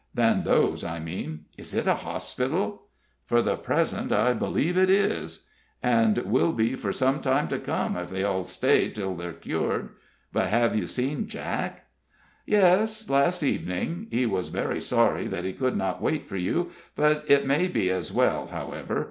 "Than 0.15 0.45
those, 0.45 0.83
I 0.83 0.97
mean. 0.99 1.45
Is 1.59 1.75
it 1.75 1.85
a 1.85 1.93
hospital?" 1.93 2.87
"For 3.27 3.43
the 3.43 3.55
present 3.55 4.11
I 4.11 4.33
believe 4.33 4.75
it 4.75 4.89
is." 4.89 5.45
"And 5.83 6.17
will 6.17 6.53
be 6.53 6.73
for 6.75 6.91
some 6.91 7.21
time 7.21 7.47
to 7.49 7.59
come, 7.59 7.95
if 7.95 8.09
they 8.09 8.23
all 8.23 8.43
stay 8.43 8.89
till 8.89 9.13
they're 9.15 9.31
cured. 9.31 9.89
But 10.33 10.47
have 10.47 10.75
you 10.75 10.87
seen 10.87 11.27
Jack?" 11.27 11.85
"Yes 12.47 13.11
last 13.11 13.43
evening. 13.43 14.07
He 14.09 14.25
was 14.25 14.49
very 14.49 14.81
sorry 14.81 15.27
that 15.27 15.45
he 15.45 15.53
could 15.53 15.75
not 15.77 16.01
wait 16.01 16.27
for 16.27 16.35
you, 16.35 16.71
but 16.95 17.23
it 17.27 17.45
may 17.45 17.67
be 17.67 17.91
as 17.91 18.11
well, 18.11 18.47
however. 18.47 18.99